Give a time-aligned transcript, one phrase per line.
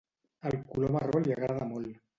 [0.51, 2.07] El color marró li agrada molt.